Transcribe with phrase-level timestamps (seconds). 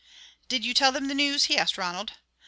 [0.47, 2.13] "Did you tell them the news?" he asked Ronald.